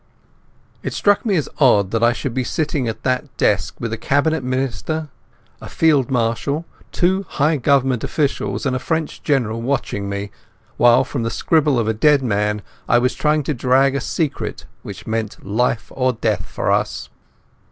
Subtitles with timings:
[0.81, 3.99] It struck me as odd that I should be sitting at that desk with a
[3.99, 5.09] Cabinet Minister,
[5.61, 10.31] a Field Marshal, two high Government officials, and a French General watching me,
[10.77, 14.65] while from the scribble of a dead man I was trying to drag a secret
[14.81, 17.09] which meant life or death for us.